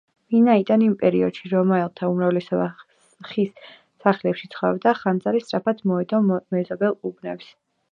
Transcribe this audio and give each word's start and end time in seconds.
ვინაიდან 0.35 0.83
იმ 0.85 0.93
პერიოდში 1.01 1.51
რომაელთა 1.51 2.09
უმრავლესობა 2.13 2.65
ხის 3.29 3.69
სახლებში 4.07 4.51
ცხოვრობდა, 4.57 4.97
ხანძარი 5.03 5.45
სწრაფად 5.47 5.87
მოედო 5.93 6.25
მეზობელ 6.33 7.01
უბნებს. 7.13 7.57